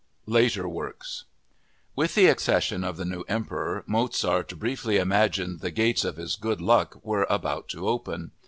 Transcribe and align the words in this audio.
Later 0.25 0.67
Works 0.67 1.25
With 1.95 2.15
the 2.15 2.25
accession 2.25 2.83
of 2.83 2.97
the 2.97 3.05
new 3.05 3.21
emperor, 3.27 3.83
Mozart 3.85 4.57
briefly 4.57 4.97
imagined 4.97 5.59
the 5.59 5.69
"gates 5.69 6.03
of 6.03 6.17
his 6.17 6.35
good 6.37 6.59
luck 6.59 6.95
were 7.03 7.27
about 7.29 7.69
to 7.69 7.87
open." 7.87 8.31